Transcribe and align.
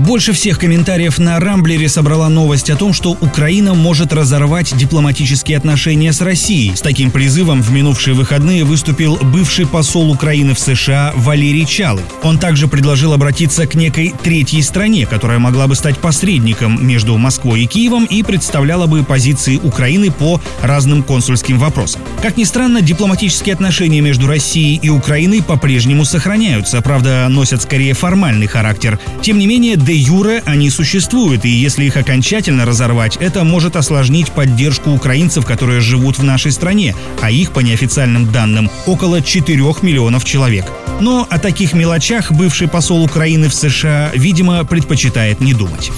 Больше 0.00 0.32
всех 0.32 0.58
комментариев 0.58 1.18
на 1.18 1.38
Рамблере 1.38 1.86
собрала 1.86 2.30
новость 2.30 2.70
о 2.70 2.76
том, 2.76 2.94
что 2.94 3.10
Украина 3.20 3.74
может 3.74 4.14
разорвать 4.14 4.74
дипломатические 4.74 5.58
отношения 5.58 6.10
с 6.10 6.22
Россией. 6.22 6.74
С 6.74 6.80
таким 6.80 7.10
призывом 7.10 7.60
в 7.60 7.70
минувшие 7.70 8.14
выходные 8.14 8.64
выступил 8.64 9.18
бывший 9.20 9.66
посол 9.66 10.10
Украины 10.10 10.54
в 10.54 10.58
США 10.58 11.12
Валерий 11.16 11.66
Чалы. 11.66 12.00
Он 12.22 12.38
также 12.38 12.66
предложил 12.66 13.12
обратиться 13.12 13.66
к 13.66 13.74
некой 13.74 14.14
третьей 14.22 14.62
стране, 14.62 15.04
которая 15.04 15.38
могла 15.38 15.66
бы 15.66 15.74
стать 15.74 15.98
посредником 15.98 16.82
между 16.84 17.18
Москвой 17.18 17.64
и 17.64 17.66
Киевом 17.66 18.06
и 18.06 18.22
представляла 18.22 18.86
бы 18.86 19.04
позиции 19.04 19.58
Украины 19.58 20.10
по 20.10 20.40
разным 20.62 21.02
консульским 21.02 21.58
вопросам. 21.58 22.00
Как 22.22 22.38
ни 22.38 22.44
странно, 22.44 22.80
дипломатические 22.80 23.52
отношения 23.52 24.00
между 24.00 24.26
Россией 24.26 24.80
и 24.82 24.88
Украиной 24.88 25.42
по-прежнему 25.42 26.06
сохраняются, 26.06 26.80
правда, 26.80 27.26
носят 27.28 27.60
скорее 27.60 27.92
формальный 27.92 28.46
характер. 28.46 28.98
Тем 29.20 29.38
не 29.38 29.46
менее, 29.46 29.76
де 29.90 29.96
юре 29.96 30.42
они 30.46 30.70
существуют, 30.70 31.44
и 31.44 31.48
если 31.48 31.84
их 31.84 31.96
окончательно 31.96 32.64
разорвать, 32.64 33.16
это 33.16 33.42
может 33.42 33.74
осложнить 33.74 34.30
поддержку 34.30 34.90
украинцев, 34.90 35.44
которые 35.44 35.80
живут 35.80 36.16
в 36.16 36.22
нашей 36.22 36.52
стране, 36.52 36.94
а 37.20 37.30
их, 37.30 37.50
по 37.50 37.58
неофициальным 37.58 38.30
данным, 38.30 38.70
около 38.86 39.20
4 39.20 39.60
миллионов 39.82 40.24
человек. 40.24 40.66
Но 41.00 41.26
о 41.28 41.38
таких 41.40 41.72
мелочах 41.72 42.30
бывший 42.30 42.68
посол 42.68 43.02
Украины 43.02 43.48
в 43.48 43.54
США, 43.54 44.12
видимо, 44.14 44.64
предпочитает 44.64 45.40
не 45.40 45.54
думать. 45.54 45.90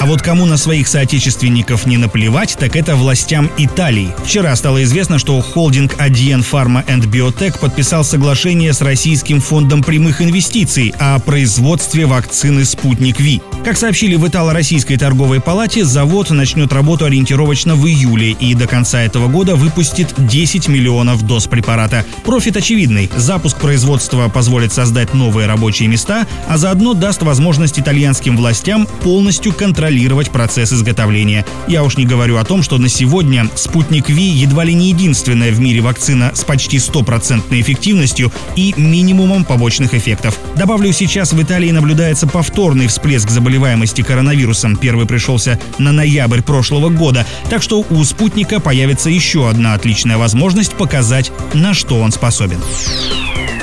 А 0.00 0.06
вот 0.06 0.22
кому 0.22 0.46
на 0.46 0.56
своих 0.56 0.86
соотечественников 0.86 1.84
не 1.84 1.96
наплевать, 1.96 2.56
так 2.58 2.76
это 2.76 2.94
властям 2.94 3.50
Италии. 3.58 4.14
Вчера 4.24 4.54
стало 4.54 4.84
известно, 4.84 5.18
что 5.18 5.40
холдинг 5.40 5.94
Adyen 5.94 6.46
Pharma 6.48 6.86
and 6.86 7.10
Biotech 7.10 7.58
подписал 7.58 8.04
соглашение 8.04 8.72
с 8.72 8.80
Российским 8.80 9.40
фондом 9.40 9.82
прямых 9.82 10.22
инвестиций 10.22 10.94
о 11.00 11.18
производстве 11.18 12.06
вакцины 12.06 12.64
«Спутник 12.64 13.18
Ви». 13.18 13.42
Как 13.64 13.76
сообщили 13.76 14.14
в 14.14 14.26
Итало-Российской 14.26 14.96
торговой 14.96 15.40
палате, 15.40 15.84
завод 15.84 16.30
начнет 16.30 16.72
работу 16.72 17.04
ориентировочно 17.04 17.74
в 17.74 17.86
июле 17.86 18.30
и 18.30 18.54
до 18.54 18.68
конца 18.68 19.02
этого 19.02 19.26
года 19.26 19.56
выпустит 19.56 20.14
10 20.16 20.68
миллионов 20.68 21.26
доз 21.26 21.48
препарата. 21.48 22.04
Профит 22.24 22.56
очевидный. 22.56 23.10
Запуск 23.16 23.58
производства 23.58 24.28
позволит 24.28 24.72
создать 24.72 25.12
новые 25.12 25.48
рабочие 25.48 25.88
места, 25.88 26.26
а 26.46 26.56
заодно 26.56 26.94
даст 26.94 27.22
возможность 27.22 27.80
итальянским 27.80 28.36
властям 28.36 28.86
полностью 29.02 29.52
контролировать 29.52 29.87
контролировать 29.88 30.30
процесс 30.30 30.70
изготовления. 30.70 31.46
Я 31.66 31.82
уж 31.82 31.96
не 31.96 32.04
говорю 32.04 32.36
о 32.36 32.44
том, 32.44 32.62
что 32.62 32.76
на 32.76 32.90
сегодня 32.90 33.48
«Спутник 33.54 34.10
Ви» 34.10 34.22
едва 34.22 34.64
ли 34.64 34.74
не 34.74 34.90
единственная 34.90 35.50
в 35.50 35.60
мире 35.60 35.80
вакцина 35.80 36.32
с 36.34 36.44
почти 36.44 36.78
стопроцентной 36.78 37.62
эффективностью 37.62 38.30
и 38.54 38.74
минимумом 38.76 39.46
побочных 39.46 39.94
эффектов. 39.94 40.38
Добавлю, 40.56 40.92
сейчас 40.92 41.32
в 41.32 41.42
Италии 41.42 41.70
наблюдается 41.70 42.26
повторный 42.26 42.86
всплеск 42.86 43.30
заболеваемости 43.30 44.02
коронавирусом. 44.02 44.76
Первый 44.76 45.06
пришелся 45.06 45.58
на 45.78 45.90
ноябрь 45.90 46.42
прошлого 46.42 46.90
года, 46.90 47.26
так 47.48 47.62
что 47.62 47.82
у 47.88 48.04
«Спутника» 48.04 48.60
появится 48.60 49.08
еще 49.08 49.48
одна 49.48 49.72
отличная 49.72 50.18
возможность 50.18 50.74
показать, 50.74 51.32
на 51.54 51.72
что 51.72 51.98
он 51.98 52.12
способен. 52.12 52.60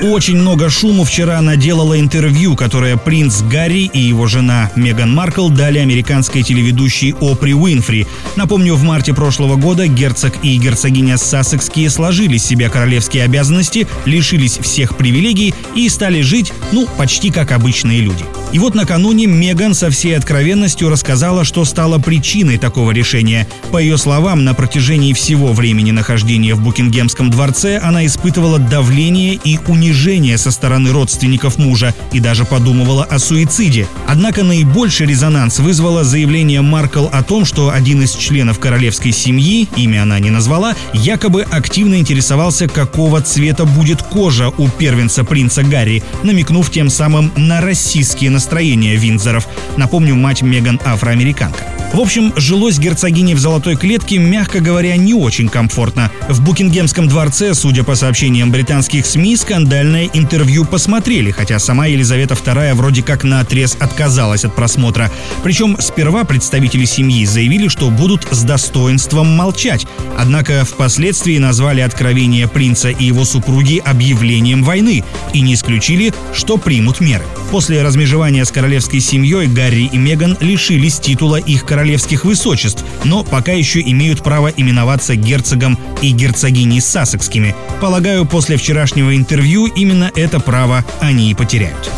Очень 0.00 0.36
много 0.36 0.70
шуму 0.70 1.02
вчера 1.02 1.40
наделало 1.40 1.98
интервью, 1.98 2.54
которое 2.54 2.96
принц 2.96 3.42
Гарри 3.42 3.90
и 3.92 3.98
его 3.98 4.28
жена 4.28 4.70
Меган 4.76 5.12
Маркл 5.12 5.48
дали 5.48 5.80
американской 5.80 6.44
телеведущей 6.44 7.16
Опри 7.20 7.52
Уинфри. 7.52 8.06
Напомню, 8.36 8.76
в 8.76 8.84
марте 8.84 9.12
прошлого 9.12 9.56
года 9.56 9.88
герцог 9.88 10.34
и 10.44 10.56
герцогиня 10.56 11.16
Сассекские 11.16 11.90
сложили 11.90 12.36
с 12.36 12.46
себя 12.46 12.68
королевские 12.68 13.24
обязанности, 13.24 13.88
лишились 14.04 14.58
всех 14.58 14.96
привилегий 14.96 15.52
и 15.74 15.88
стали 15.88 16.20
жить, 16.20 16.52
ну, 16.70 16.86
почти 16.96 17.30
как 17.30 17.50
обычные 17.50 18.00
люди. 18.00 18.24
И 18.52 18.60
вот 18.60 18.76
накануне 18.76 19.26
Меган 19.26 19.74
со 19.74 19.90
всей 19.90 20.16
откровенностью 20.16 20.90
рассказала, 20.90 21.44
что 21.44 21.64
стало 21.64 21.98
причиной 21.98 22.56
такого 22.56 22.92
решения. 22.92 23.48
По 23.72 23.78
ее 23.78 23.98
словам, 23.98 24.44
на 24.44 24.54
протяжении 24.54 25.12
всего 25.12 25.52
времени 25.52 25.90
нахождения 25.90 26.54
в 26.54 26.62
Букингемском 26.62 27.30
дворце 27.30 27.78
она 27.78 28.06
испытывала 28.06 28.60
давление 28.60 29.34
и 29.34 29.58
унижение 29.66 29.87
со 30.36 30.50
стороны 30.50 30.92
родственников 30.92 31.58
мужа 31.58 31.94
и 32.12 32.20
даже 32.20 32.44
подумывала 32.44 33.04
о 33.04 33.18
суициде. 33.18 33.86
Однако 34.06 34.44
наибольший 34.44 35.06
резонанс 35.06 35.58
вызвало 35.58 36.04
заявление 36.04 36.60
Маркл 36.60 37.06
о 37.10 37.22
том, 37.22 37.44
что 37.44 37.70
один 37.70 38.02
из 38.02 38.14
членов 38.14 38.58
королевской 38.58 39.12
семьи, 39.12 39.68
имя 39.76 40.02
она 40.02 40.18
не 40.18 40.30
назвала, 40.30 40.74
якобы 40.92 41.42
активно 41.42 41.96
интересовался, 41.98 42.68
какого 42.68 43.20
цвета 43.20 43.64
будет 43.64 44.02
кожа 44.02 44.48
у 44.48 44.68
первенца 44.68 45.24
принца 45.24 45.62
Гарри, 45.62 46.02
намекнув 46.22 46.70
тем 46.70 46.90
самым 46.90 47.32
на 47.36 47.60
российские 47.60 48.30
настроения 48.30 48.96
Виндзоров. 48.96 49.46
Напомню, 49.76 50.14
мать 50.14 50.42
Меган 50.42 50.80
афроамериканка. 50.84 51.64
В 51.92 52.00
общем, 52.00 52.34
жилось 52.36 52.78
герцогине 52.78 53.34
в 53.34 53.38
золотой 53.38 53.74
клетке, 53.74 54.18
мягко 54.18 54.60
говоря, 54.60 54.94
не 54.96 55.14
очень 55.14 55.48
комфортно. 55.48 56.12
В 56.28 56.44
Букингемском 56.44 57.08
дворце, 57.08 57.54
судя 57.54 57.82
по 57.82 57.94
сообщениям 57.94 58.52
британских 58.52 59.06
СМИ, 59.06 59.36
скандальное 59.36 60.08
интервью 60.12 60.66
посмотрели, 60.66 61.30
хотя 61.30 61.58
сама 61.58 61.86
Елизавета 61.86 62.34
II 62.34 62.74
вроде 62.74 63.02
как 63.02 63.24
на 63.24 63.40
отрез 63.40 63.76
отказалась 63.80 64.44
от 64.44 64.54
просмотра. 64.54 65.10
Причем 65.42 65.78
сперва 65.80 66.24
представители 66.24 66.84
семьи 66.84 67.24
заявили, 67.24 67.68
что 67.68 67.90
будут 67.90 68.28
с 68.30 68.42
достоинством 68.42 69.26
молчать, 69.34 69.86
однако 70.16 70.66
впоследствии 70.66 71.38
назвали 71.38 71.80
откровение 71.80 72.48
принца 72.48 72.90
и 72.90 73.04
его 73.04 73.24
супруги 73.24 73.82
объявлением 73.84 74.62
войны 74.62 75.04
и 75.32 75.40
не 75.40 75.54
исключили, 75.54 76.12
что 76.34 76.58
примут 76.58 77.00
меры. 77.00 77.24
После 77.50 77.82
размежевания 77.82 78.44
с 78.44 78.52
королевской 78.52 79.00
семьей 79.00 79.46
Гарри 79.46 79.88
и 79.90 79.96
Меган 79.96 80.36
лишились 80.40 81.00
титула 81.00 81.36
их 81.36 81.64
королевства 81.64 81.77
королевских 81.78 82.24
высочеств, 82.24 82.84
но 83.04 83.22
пока 83.22 83.52
еще 83.52 83.80
имеют 83.80 84.24
право 84.24 84.48
именоваться 84.48 85.14
герцогом 85.14 85.78
и 86.02 86.10
герцогиней 86.10 86.80
Сассекскими. 86.80 87.54
Полагаю, 87.80 88.26
после 88.26 88.56
вчерашнего 88.56 89.14
интервью 89.14 89.66
именно 89.66 90.10
это 90.16 90.40
право 90.40 90.84
они 91.00 91.30
и 91.30 91.34
потеряют. 91.36 91.88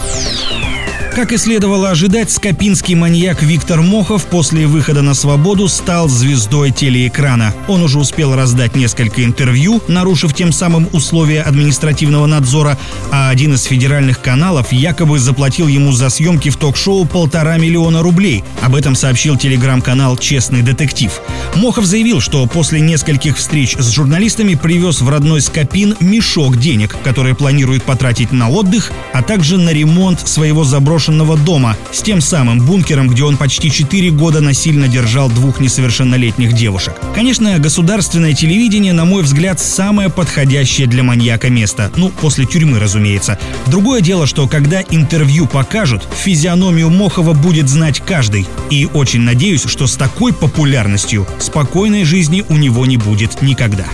Как 1.21 1.33
и 1.33 1.37
следовало 1.37 1.91
ожидать, 1.91 2.31
скопинский 2.31 2.95
маньяк 2.95 3.43
Виктор 3.43 3.83
Мохов 3.83 4.25
после 4.25 4.67
выхода 4.67 5.03
на 5.03 5.13
свободу 5.13 5.69
стал 5.69 6.09
звездой 6.09 6.71
телеэкрана. 6.71 7.55
Он 7.69 7.83
уже 7.83 7.99
успел 7.99 8.35
раздать 8.35 8.75
несколько 8.75 9.23
интервью, 9.23 9.83
нарушив 9.87 10.33
тем 10.33 10.51
самым 10.51 10.89
условия 10.95 11.43
административного 11.43 12.25
надзора, 12.25 12.79
а 13.13 13.29
один 13.29 13.53
из 13.53 13.65
федеральных 13.65 14.23
каналов 14.23 14.73
якобы 14.73 15.19
заплатил 15.19 15.69
ему 15.69 15.93
за 15.93 16.09
съемки 16.09 16.49
в 16.49 16.57
ток-шоу 16.57 17.05
полтора 17.05 17.59
миллиона 17.59 18.01
рублей. 18.01 18.43
Об 18.63 18.75
этом 18.75 18.95
сообщил 18.95 19.37
телеграм-канал 19.37 20.17
«Честный 20.17 20.63
детектив». 20.63 21.21
Мохов 21.55 21.85
заявил, 21.85 22.23
что 22.23 22.47
после 22.47 22.81
нескольких 22.81 23.37
встреч 23.37 23.77
с 23.79 23.91
журналистами 23.91 24.55
привез 24.55 25.03
в 25.03 25.09
родной 25.11 25.43
Скопин 25.43 25.97
мешок 26.01 26.57
денег, 26.57 26.97
которые 27.05 27.35
планирует 27.35 27.83
потратить 27.83 28.33
на 28.33 28.49
отдых, 28.49 28.91
а 29.13 29.23
также 29.23 29.59
на 29.59 29.69
ремонт 29.69 30.27
своего 30.27 30.65
заброшенного 30.65 31.10
заброшенного 31.11 31.37
дома 31.37 31.77
с 31.93 32.03
тем 32.03 32.21
самым 32.21 32.61
бункером, 32.61 33.09
где 33.09 33.25
он 33.25 33.37
почти 33.37 33.71
4 33.71 34.11
года 34.11 34.41
насильно 34.41 34.87
держал 34.87 35.29
двух 35.29 35.61
несовершеннолетних 35.61 36.53
девушек. 36.53 36.95
Конечно, 37.15 37.59
государственное 37.59 38.33
телевидение, 38.33 38.93
на 38.93 39.05
мой 39.05 39.23
взгляд, 39.23 39.59
самое 39.59 40.09
подходящее 40.09 40.87
для 40.87 41.03
маньяка 41.03 41.51
место. 41.51 41.91
Ну, 41.97 42.11
после 42.11 42.47
тюрьмы, 42.47 42.79
разумеется. 42.79 43.39
Другое 43.67 44.01
дело, 44.01 44.27
что 44.27 44.47
когда 44.47 44.83
интервью 44.83 45.47
покажут, 45.47 46.07
физиономию 46.25 46.91
Мохова 46.91 47.33
будет 47.33 47.69
знать 47.69 48.01
каждый. 48.07 48.47
И 48.71 48.89
очень 48.93 49.21
надеюсь, 49.21 49.65
что 49.67 49.87
с 49.87 49.97
такой 49.97 50.33
популярностью 50.33 51.27
спокойной 51.39 52.05
жизни 52.05 52.45
у 52.49 52.55
него 52.57 52.87
не 52.87 52.97
будет 52.97 53.43
никогда. 53.43 53.87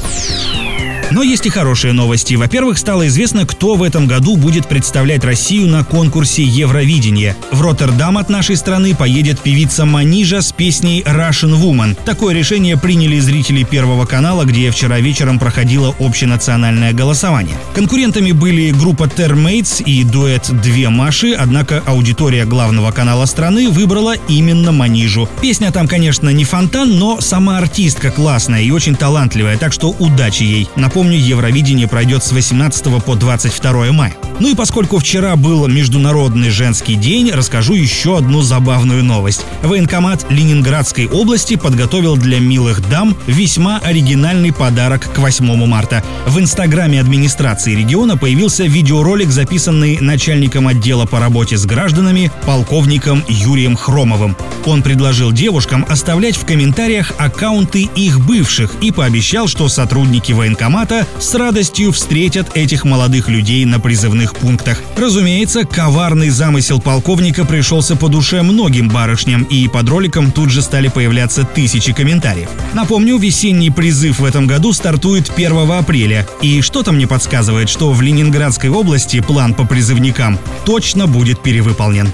Но 1.12 1.22
есть 1.22 1.46
и 1.46 1.50
хорошие 1.50 1.92
новости. 1.92 2.34
Во-первых, 2.34 2.78
стало 2.78 3.06
известно, 3.06 3.46
кто 3.46 3.76
в 3.76 3.82
этом 3.84 4.08
году 4.08 4.36
будет 4.36 4.66
представлять 4.66 5.22
Россию 5.24 5.68
на 5.68 5.84
конкурсе 5.84 6.42
Евровидения. 6.42 7.36
В 7.52 7.62
Роттердам 7.62 8.18
от 8.18 8.28
нашей 8.28 8.56
страны 8.56 8.94
поедет 8.94 9.38
певица 9.40 9.84
Манижа 9.84 10.40
с 10.40 10.50
песней 10.50 11.02
Russian 11.06 11.60
Woman. 11.60 11.96
Такое 12.04 12.34
решение 12.34 12.76
приняли 12.76 13.20
зрители 13.20 13.62
Первого 13.62 14.04
канала, 14.04 14.44
где 14.44 14.70
вчера 14.72 14.98
вечером 14.98 15.38
проходило 15.38 15.94
общенациональное 16.00 16.92
голосование. 16.92 17.56
Конкурентами 17.72 18.32
были 18.32 18.72
группа 18.72 19.04
Termates 19.04 19.84
и 19.84 20.02
дуэт 20.02 20.50
«Две 20.60 20.88
Маши», 20.88 21.34
однако 21.38 21.84
аудитория 21.86 22.44
главного 22.46 22.90
канала 22.90 23.26
страны 23.26 23.68
выбрала 23.68 24.14
именно 24.28 24.72
Манижу. 24.72 25.28
Песня 25.40 25.70
там, 25.70 25.86
конечно, 25.86 26.30
не 26.30 26.44
фонтан, 26.44 26.98
но 26.98 27.20
сама 27.20 27.58
артистка 27.58 28.10
классная 28.10 28.62
и 28.62 28.72
очень 28.72 28.96
талантливая, 28.96 29.56
так 29.56 29.72
что 29.72 29.90
удачи 29.90 30.42
ей. 30.42 30.68
Напомню, 30.74 30.95
напомню, 30.96 31.19
Евровидение 31.19 31.87
пройдет 31.87 32.25
с 32.25 32.32
18 32.32 33.04
по 33.04 33.16
22 33.16 33.93
мая. 33.93 34.14
Ну 34.38 34.50
и 34.50 34.54
поскольку 34.54 34.98
вчера 34.98 35.34
был 35.34 35.66
Международный 35.66 36.50
женский 36.50 36.94
день, 36.94 37.30
расскажу 37.30 37.72
еще 37.72 38.18
одну 38.18 38.42
забавную 38.42 39.02
новость. 39.02 39.46
Военкомат 39.62 40.26
Ленинградской 40.30 41.06
области 41.06 41.56
подготовил 41.56 42.16
для 42.16 42.38
милых 42.38 42.86
дам 42.90 43.16
весьма 43.26 43.78
оригинальный 43.78 44.52
подарок 44.52 45.10
к 45.10 45.18
8 45.18 45.66
марта. 45.66 46.04
В 46.26 46.38
инстаграме 46.38 47.00
администрации 47.00 47.74
региона 47.74 48.18
появился 48.18 48.64
видеоролик, 48.64 49.30
записанный 49.30 49.98
начальником 50.00 50.68
отдела 50.68 51.06
по 51.06 51.18
работе 51.18 51.56
с 51.56 51.64
гражданами 51.64 52.30
полковником 52.44 53.24
Юрием 53.28 53.74
Хромовым. 53.74 54.36
Он 54.66 54.82
предложил 54.82 55.32
девушкам 55.32 55.86
оставлять 55.88 56.36
в 56.36 56.44
комментариях 56.44 57.12
аккаунты 57.16 57.88
их 57.94 58.20
бывших 58.20 58.74
и 58.82 58.90
пообещал, 58.90 59.48
что 59.48 59.68
сотрудники 59.68 60.32
военкомата 60.32 61.06
с 61.18 61.34
радостью 61.34 61.92
встретят 61.92 62.54
этих 62.54 62.84
молодых 62.84 63.28
людей 63.28 63.64
на 63.64 63.80
призывных 63.80 64.25
населенных 64.26 64.34
пунктах. 64.34 64.82
Разумеется, 64.96 65.64
коварный 65.64 66.31
замысел 66.31 66.81
полковника 66.81 67.44
пришелся 67.44 67.96
по 67.96 68.08
душе 68.08 68.43
многим 68.43 68.88
барышням, 68.88 69.44
и 69.44 69.69
под 69.69 69.88
роликом 69.88 70.31
тут 70.32 70.50
же 70.50 70.62
стали 70.62 70.88
появляться 70.88 71.44
тысячи 71.44 71.93
комментариев. 71.93 72.49
Напомню, 72.75 73.19
весенний 73.19 73.70
призыв 73.70 74.19
в 74.20 74.25
этом 74.25 74.46
году 74.46 74.73
стартует 74.73 75.31
1 75.34 75.70
апреля, 75.70 76.26
и 76.43 76.61
что-то 76.61 76.93
мне 76.93 77.06
подсказывает, 77.06 77.69
что 77.69 77.93
в 77.93 78.02
Ленинградской 78.02 78.70
области 78.70 79.20
план 79.20 79.55
по 79.55 79.64
призывникам 79.64 80.38
точно 80.64 81.06
будет 81.06 81.43
перевыполнен. 81.43 82.11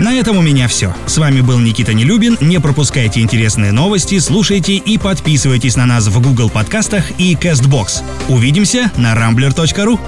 На 0.00 0.14
этом 0.14 0.36
у 0.36 0.42
меня 0.42 0.66
все. 0.66 0.92
С 1.06 1.18
вами 1.18 1.40
был 1.40 1.60
Никита 1.60 1.94
Нелюбин. 1.94 2.36
Не 2.40 2.58
пропускайте 2.58 3.20
интересные 3.20 3.70
новости, 3.70 4.18
слушайте 4.18 4.74
и 4.74 4.98
подписывайтесь 4.98 5.76
на 5.76 5.86
нас 5.86 6.08
в 6.08 6.20
Google 6.20 6.50
подкастах 6.50 7.04
и 7.18 7.34
CastBox. 7.34 8.02
Увидимся 8.28 8.90
на 8.96 9.14
rambler.ru. 9.14 10.00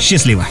Счастливо! 0.00 0.46